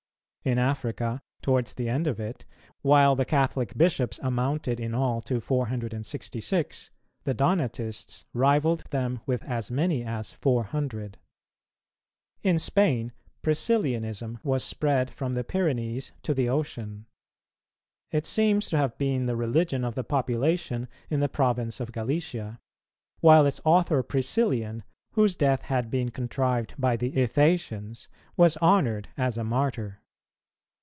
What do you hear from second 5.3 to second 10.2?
466, the Donatists rivalled them with as many